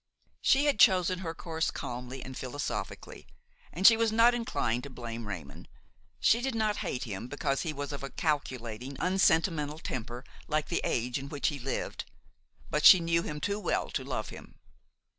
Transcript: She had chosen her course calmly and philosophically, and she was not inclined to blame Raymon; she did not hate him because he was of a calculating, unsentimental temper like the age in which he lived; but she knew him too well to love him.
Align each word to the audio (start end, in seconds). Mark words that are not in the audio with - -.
She 0.41 0.65
had 0.65 0.79
chosen 0.79 1.19
her 1.19 1.35
course 1.35 1.69
calmly 1.69 2.23
and 2.25 2.35
philosophically, 2.35 3.27
and 3.71 3.85
she 3.85 3.95
was 3.95 4.11
not 4.11 4.33
inclined 4.33 4.81
to 4.81 4.89
blame 4.89 5.27
Raymon; 5.27 5.67
she 6.19 6.41
did 6.41 6.55
not 6.55 6.77
hate 6.77 7.03
him 7.03 7.27
because 7.27 7.61
he 7.61 7.71
was 7.71 7.93
of 7.93 8.01
a 8.01 8.09
calculating, 8.09 8.97
unsentimental 8.99 9.77
temper 9.77 10.23
like 10.47 10.69
the 10.69 10.81
age 10.83 11.19
in 11.19 11.29
which 11.29 11.49
he 11.49 11.59
lived; 11.59 12.05
but 12.71 12.83
she 12.83 12.99
knew 12.99 13.21
him 13.21 13.39
too 13.39 13.59
well 13.59 13.91
to 13.91 14.03
love 14.03 14.29
him. 14.29 14.55